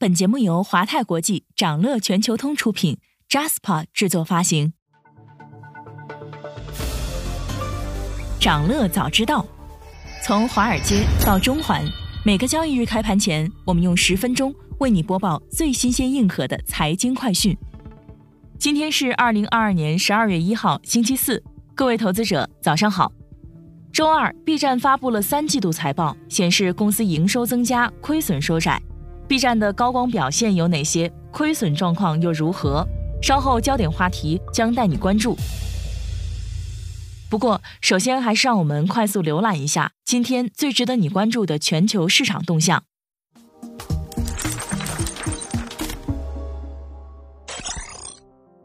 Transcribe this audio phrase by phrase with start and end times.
[0.00, 2.98] 本节目由华泰国际、掌乐全球通出品
[3.28, 4.72] ，Jaspa 制作发行。
[8.38, 9.44] 掌乐早知道，
[10.22, 11.84] 从华尔街到中环，
[12.24, 17.58] 每个交易日开盘前，我们用十分钟为你播报最新鲜、硬核的财经快讯。
[18.56, 21.42] 今天是二零二二年十二月一号，星期四，
[21.74, 23.10] 各位投资者早上好。
[23.92, 28.80] 周二，B 站发布了三季度财报，显示公司营收增加，亏损收窄。
[29.28, 31.12] B 站的高光表现有哪些？
[31.30, 32.88] 亏损状况又如何？
[33.20, 35.36] 稍后焦点话题将带你关注。
[37.28, 42.82] 不过，首先还是让我们快速浏览一下今天最值得你关注的全球市场动向。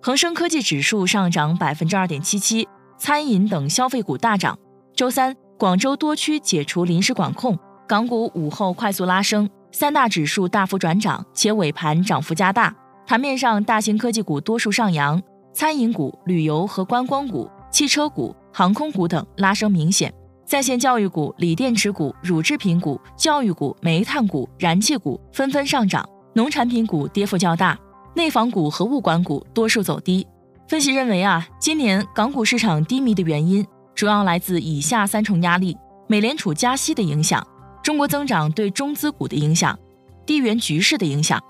[0.00, 4.56] 恒生科技指数上涨百分之二点七七，餐饮等消费股大涨。
[4.94, 7.58] 周三，广州多区解除临时管控，
[7.88, 9.50] 港股午后快速拉升。
[9.72, 12.74] 三大指数大幅转涨，且尾盘涨幅加大。
[13.06, 15.20] 盘面上，大型科技股多数上扬，
[15.52, 20.12] 餐饮股、旅游和观光股、汽车股、航空股等拉升明显。
[20.44, 27.78] 在线教育股、锂电池股、乳制品股、教育股、煤炭股、燃气股纷纷上涨，农产品股跌幅较大。
[28.14, 30.26] 内房股和物管股多数走低。
[30.68, 37.46] 分析认为啊，今年港股市场低迷的原因主要来自以下三重压力：美联储加息的影响。
[37.82, 39.76] 中国增长对中资股的影响，
[40.24, 41.42] 地缘局势的影响，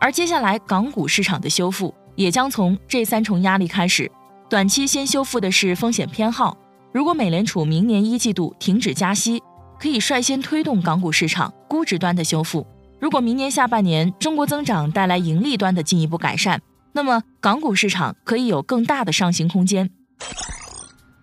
[0.00, 4.10] 而接下来港股市场的修复也将从这三重压力开始。
[4.48, 6.56] 短期先修复的是风险偏好，
[6.92, 9.42] 如果美联储明年一季度停止加息，
[9.80, 12.64] 可以率先推动港股市场估值端的修复；
[13.00, 19.90] 如果明年下半年中国增长带来盈利端的进一步改善，那么港股市场可以有更大的上行空间。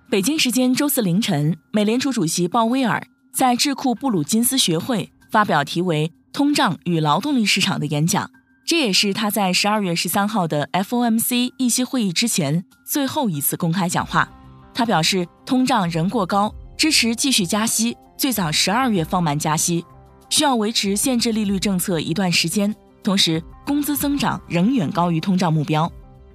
[0.09, 3.05] 北京时间周四凌晨，美联储主席鲍威尔。
[3.37, 8.31] 在智库布鲁金斯学会发表题为《通胀与劳动力市场》的演讲，
[8.65, 14.27] 这也是他在十二月十三号的 FOMC 议息会议之前最后一次公开讲话。
[14.73, 19.85] 他表示，通胀仍过高，支持继续加息，最早十二月放慢加息，
[20.31, 22.75] 需要维持限制利率政策一段时间。
[23.03, 25.87] 同时，工资增长仍远高于通胀目标，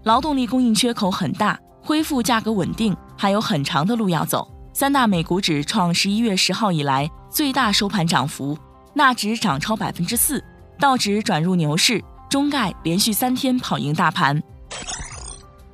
[0.04, 4.48] 劳动力供应缺口很大，恢复价格稳定还有很长的路要走。
[4.74, 8.56] 三大美股指创十一月十号以来最大收盘涨幅，
[8.94, 10.42] 纳指涨超百分之四，
[10.78, 14.42] 道指转入牛市，中概连续三天跑赢大盘。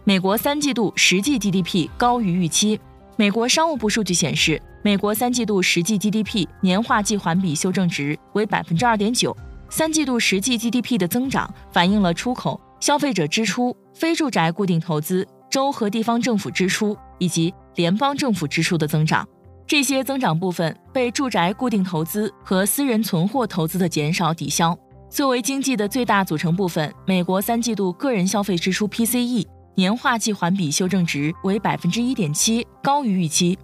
[0.03, 2.81] 美国三季度实际 GDP 高于预期。
[3.17, 9.37] 美国商务部数据显示，美国三季度实际 GDP 年化季环比修正值为百分之二点九。
[9.71, 17.53] 三季度实际 GDP 的增长反映了出口、消费者支出、非住宅固定投资、州和地方政府支出以及。
[17.77, 19.25] 联邦政府支出的增长，
[19.65, 24.77] 这些增长部分被住宅固定投资和私人存货投资的减少抵消。
[25.09, 29.47] 作为经济的最大组成部分，美国三季度个人消费支出 PCE
[29.77, 33.57] 年化季环比修正值为百分之一点七，高于预期。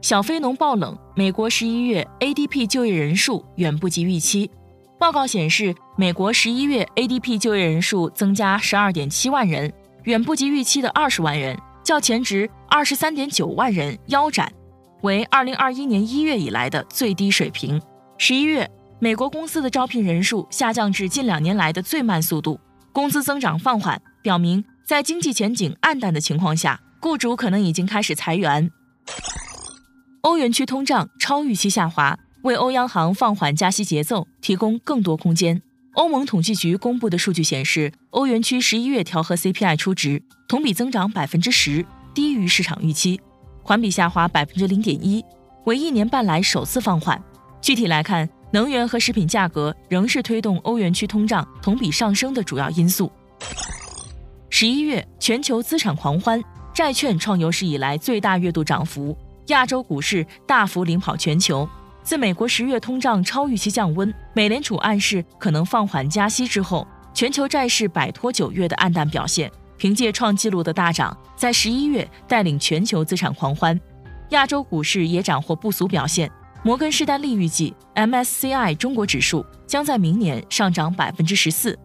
[0.00, 4.48] 小非农爆冷，美国十一月 ADP 就业人数远不及预期。
[4.96, 9.72] 报告显示，美国十一月 ADP 就业人数增加十二点七万人，
[10.04, 11.58] 远不及预期的二十万人。
[11.86, 14.52] 较前值二十三点九万人腰斩，
[15.02, 17.80] 为二零二一年一月以来的最低水平。
[18.18, 22.58] 十一月，美国公司的招聘人数下降至近两年来的最慢速度，
[22.92, 28.68] 工资增长放缓，表明在经济前景暗淡的情况下，雇主可能已经开始裁员。
[30.22, 35.62] 欧元区通胀超预期下滑，为欧央行放缓加息节奏提供更多空间。
[35.96, 41.84] 欧盟统计局公布的数据显示，欧元区十一月调和 CPI 初值同比增长百分之十，
[42.14, 43.18] 低于市场预期，
[43.62, 45.24] 环比下滑百分之零点一，
[45.64, 47.20] 为一年半来首次放缓。
[47.62, 53.10] 具体来看，能源和食品价格仍是推动欧元区通胀同比上升的主要因素。
[54.50, 56.42] 十一月，全球资产狂欢，
[56.74, 61.66] 债券创有史以来最大月度涨幅，亚洲股市大幅领跑全球。
[62.06, 73.78] 自美国十月通胀超预期降温，美联储暗示可能放缓加息之后，全球债市摆脱九月的暗淡表现，凭借创纪录的大涨，在十一月带领全球资产狂欢。
[74.28, 76.30] 亚洲股市也斩获不俗表现，
[76.62, 81.76] 摩根士丹利预计 MSCI 中国指数将在明年上涨百分之十四。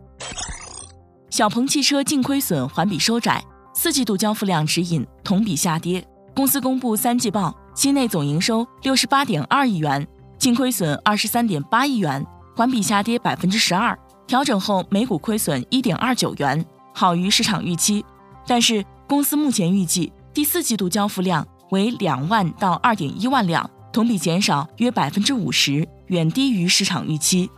[1.32, 6.06] 小鹏汽车净亏损环比收窄，四季度交付量指引同比下跌。
[6.36, 7.61] 公司公布三季报。
[7.74, 10.06] 期内总营收六十八点二亿元，
[10.38, 12.26] 净亏损二十三点八亿元，
[12.56, 13.98] 环比下跌百分之十二，
[14.28, 16.64] 调整后每股亏损一点二九元，
[16.94, 18.04] 好于市场预期。
[18.46, 27.50] 但是公司目前预计第四季度交付量为两万到二点一万辆，同比减少约百分之五十，远低于市场预期。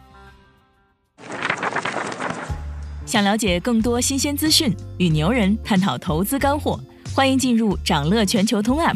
[3.05, 6.79] 想了解更多新鲜资讯，与牛人探讨投资干货，
[7.15, 8.95] 欢迎进入掌乐全球通 App。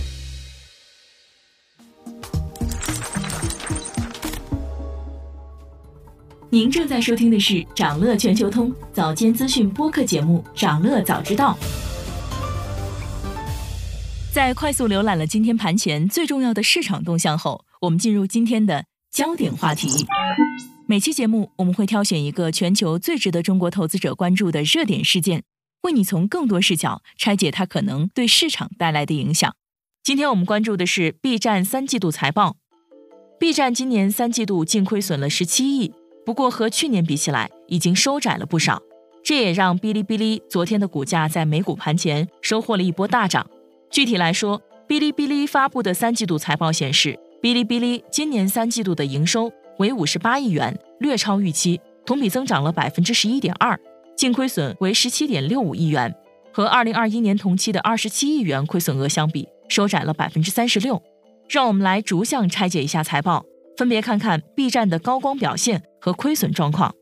[6.53, 11.57] 您正在收听的是长乐全球通早间资讯播客节目《长乐早知道》。
[14.33, 20.05] 在快速浏览了今天盘前最重要的市场动向后，我们进入今天的焦点话题。
[20.87, 25.43] 每期节目我们会挑选一个全球最值得中国投资者关注的热点事件，
[25.83, 29.55] 为你从更多视角拆解它可能对市场带来的影响。
[30.03, 32.57] 今天我们关注的是 B 站三季度财报。
[33.39, 35.93] B 站今年三季度净亏损了十七亿。
[36.25, 38.81] 不过和去年比起来，已经收窄了不少，
[39.23, 43.49] 这也让哔哩哔哩昨天的股价在美股盘前收获了一波大涨。
[43.89, 53.79] 具体来说，哔哩哔哩发布的三季度财报显示，哔哩哔哩今年三季度的营收为五十八亿元，略超预期，同比增长了百分之十一点二，
[54.15, 56.13] 净亏损为十七点六五亿元，
[56.51, 61.01] 和二零二一年同期的二十七亿元亏损额相比，收窄了百分之三十六。
[61.49, 63.45] 让我们来逐项拆解一下财报。
[63.77, 66.93] 分别看看 B 站的高光表现和亏损状况。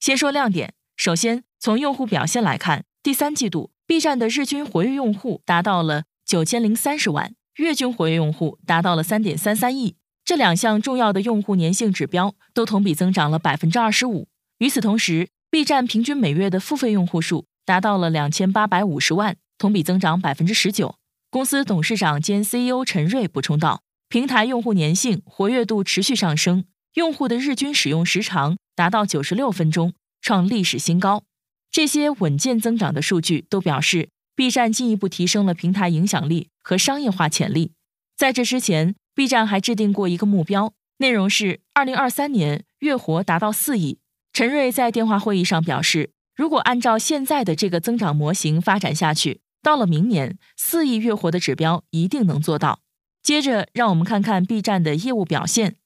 [0.00, 14.28] 先说亮点，首先从用户表现来看，第三季度 B 站的日均活跃用户达到了九千零三十万，月均活跃用户达到了三点三三亿，这两项重要的用户粘性指标都同比增长了百分之二十五。
[14.58, 20.96] 与此同时，B 站平均每月的付费用户数达到了两千八百五十万，同比增长百分之十九。
[21.30, 23.83] 公司董事长兼 CEO 陈瑞补充道。
[24.14, 31.24] 平台用户粘性、活跃度持续上升，用户的日均使用时长达到九十六分钟，创历史新高。
[31.68, 37.72] 这些稳健增长的数据都表示，B 站进一步提升了平台影响力和商业化潜力。
[38.16, 43.98] 在这之前，B 站还制定过一个目标，内容是二零二三年月活达到四亿。
[44.32, 52.78] 陈瑞在电话会议上表示，如果按照现在的这个增长模型发展下去，到了明年，四亿月活的指标一定能做到。
[53.24, 55.76] 接着，让我们看看 B 站的业务表现。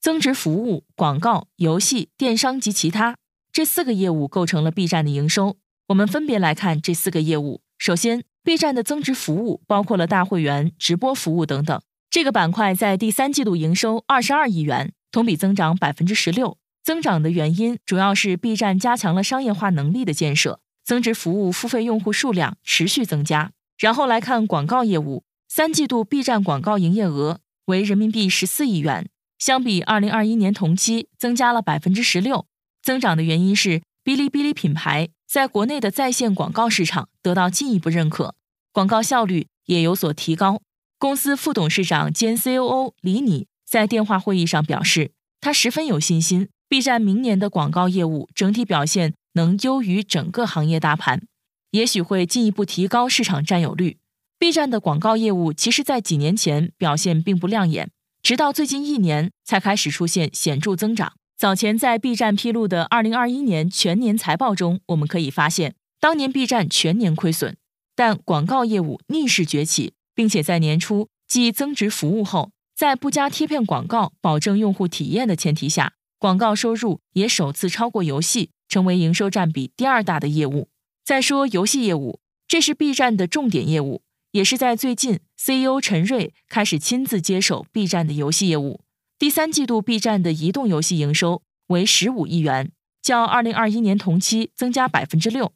[0.00, 3.16] 增值服务、广告、游戏、电商及其他
[3.52, 5.58] 这四个业务构成了 B 站的营收。
[5.86, 7.60] 我们分别来看这四个业务。
[7.78, 11.80] 首先，B 站的增值服务包括了大会员、直播服务等等。
[12.10, 16.58] 这个板块在第三季度营收二十二亿元，同比增长百分之十六。
[16.82, 23.52] 增长的原因主要是 B 站加强了商业化能力的建设，增值服务付费用户数量持续增加。
[23.78, 25.22] 然后来看广告业务。
[25.50, 29.08] 三季度 B 站广告营业额为人民币十四亿元，
[29.38, 32.46] 相比二零二一年同期增加了百分之十六。
[32.82, 38.34] 增长的原因是哔哩哔哩品牌在国内的在线广告市场得到进一步认可，
[38.72, 40.60] 广告效率也有所提高。
[40.98, 51.22] 公司副董事长兼 COO 李拟在电话会议上表示，他十分有信心，B 站明年的广告业务整体表现能优于整个行业大盘，
[51.70, 53.96] 也许会进一步提高市场占有率。
[54.38, 57.90] B 站的广告业务其实，在几年前表现并不亮眼，
[58.22, 61.14] 直到最近一年才开始出现显著增长。
[61.36, 67.56] 早前在 B 站披露的2021年全年财报中，我们可以发现，当年 B 站全年亏损，
[67.96, 80.68] 但广告业务逆势崛起，并且在年初继增值服务后，在不加贴片广告、保证用户体验的前提下，广告收入也首次超过游戏，成为营收占比第二大的业务。
[81.04, 84.02] 再说游戏业务，这是 B 站的重点业务。
[84.32, 88.80] 也是在最近，CEO 陈瑞开始亲自接手 B 站的游戏业务。
[89.18, 92.70] 第三季度 B 站的移动游戏营收为十五亿元，
[93.00, 95.52] 较二零二一年同期增加百分之六，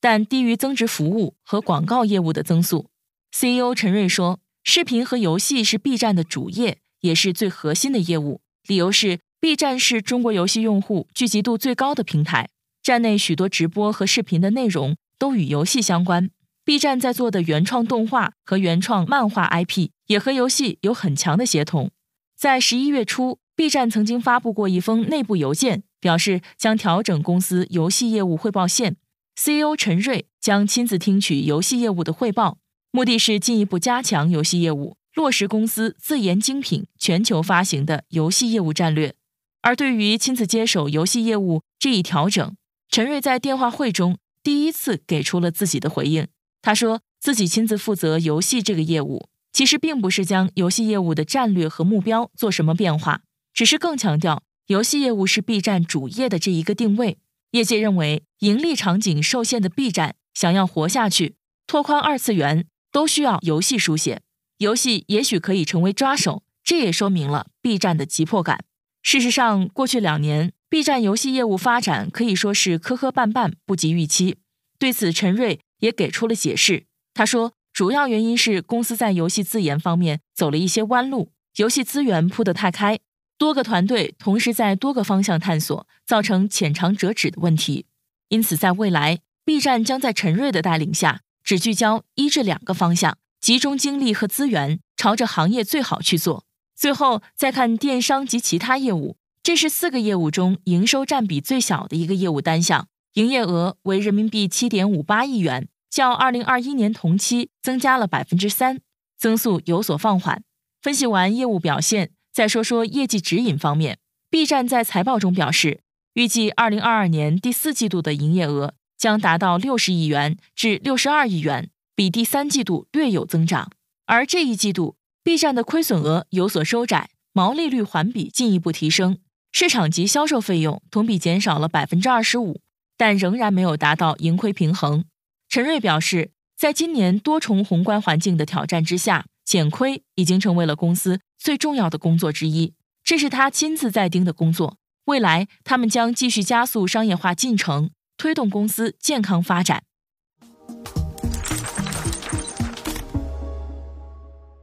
[0.00, 2.90] 但低于增值服务和广告业务的增速。
[3.32, 8.40] CEO 陈瑞说：“视频和游戏是 B 站的主业，也是最核心的业务。
[8.66, 12.50] 理由是 B 站是中国游戏用户聚集度最高的平台，
[12.82, 16.30] 站内许多直播和视频的内容都与游戏相关。”
[16.66, 21.92] B 站在做的原创动画和原创漫画 IP 也和游戏有很强的协同。
[22.36, 28.96] 在十一月初，B 站曾经发布过一封内部邮件，表示将调整公司游戏业务汇报线。
[29.36, 32.58] CEO 陈瑞将亲自听取游戏业务的汇报，
[32.90, 39.14] 目的是进一步加强游戏业务，落实公司自研精品全球发行的游戏业务战略。
[39.62, 42.56] 而对于亲自接手游戏业务这一调整，
[42.90, 46.26] 陈瑞在电话会中第一次给出了自己的回应。
[46.66, 53.20] 他说自己亲自负责游戏这个业务，其实并不是将游戏业务的战略和目标做什么变化，
[53.54, 57.18] 只是更强调游戏业务是 B 站主业的这一个定位。
[57.52, 61.36] 业界认为，盈利场景受限的 B 站想要活下去、
[61.68, 64.22] 拓宽二次元，都需要游戏书写。
[64.58, 68.64] 游戏也许可以成为抓手，这也说明了 B 站的急迫感。
[69.04, 74.38] 事实上，过去两年 B 站游戏业务发展可以说是磕磕绊绊，不及预期。
[74.80, 76.86] 对此，陈瑞也给出了解释。
[77.14, 82.98] 他说，主要原因是公司在游戏自研方面走了一些弯路，游戏资源铺得太开。
[83.38, 87.84] 多个团队同时在多个方向探索，造成浅尝辄止的问题。
[88.28, 96.44] 因此，在未来，B 站将在陈瑞的带领下，只聚焦一至两个方向，集中精力和资源，朝着行业最好去做。
[96.74, 108.80] 最后再看电商及其他业务，这是四个业务中营收占比最小的一个业务单项，营业额为人民币七点五八亿元，较二零二一年同期增加了百分之三，
[109.16, 110.42] 增速有所放缓。
[110.82, 112.10] 分析完业务表现。
[112.30, 115.80] 再说说业绩指引方面，B 站在财报中表示，
[116.12, 123.70] 预计二零二二年第四季度的营业额将达到六十亿元至六十二亿元，比第三季度略有增长。
[124.04, 129.16] 而这一季度，B 站的亏损额有所收窄，毛利率环比进一步提升，
[129.50, 132.60] 市场及销售费用同比减少了百分之二十五，
[132.96, 135.04] 但仍然没有达到盈亏平衡。
[135.48, 139.26] 陈瑞表示，在今年多重宏观环境的挑战之下。
[139.46, 142.74] 减亏已经成为了公司最重要的工作之一，
[143.04, 144.76] 这是他亲自在盯的工作。
[145.04, 149.84] 未来，他们将继续加速商业化进程，推动公司健康发展。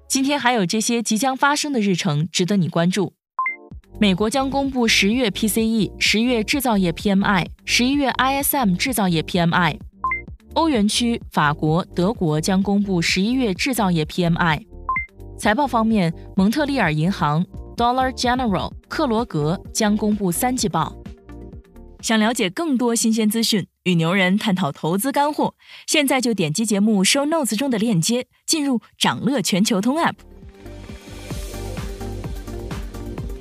[0.09, 3.13] 今天还有这些即将发生的日程值得你关注：
[4.03, 9.79] 美国将公布十月 PCE、十月制造业 PMI、十一月 ISM 制造业 PMI；
[10.55, 14.65] 欧元区法国、德国将公布十一月制造业 PMI。
[15.39, 17.45] 财报方面，蒙特利尔银行、
[17.77, 20.97] Dollar General、克罗格将公布三季报。
[22.01, 25.55] 想了解更多新鲜资讯，与牛人探讨投资干货，
[25.87, 30.15] 现在就点击节目 show notes 中的链接，进入掌乐全球通 app。